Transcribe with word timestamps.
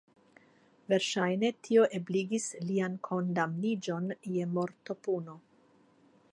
Verŝajne 0.93 1.51
tio 1.67 1.83
ebligis 1.99 2.47
lian 2.71 2.97
kondamniĝon 3.09 4.09
je 4.37 4.51
mortopuno. 4.59 5.41